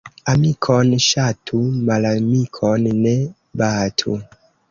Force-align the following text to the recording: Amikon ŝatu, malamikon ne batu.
Amikon 0.31 0.93
ŝatu, 1.07 1.59
malamikon 1.89 2.89
ne 3.03 3.13
batu. 3.63 4.17